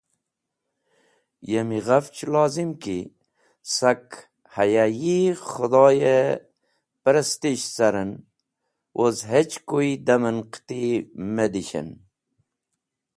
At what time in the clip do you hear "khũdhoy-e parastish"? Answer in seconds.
5.49-7.65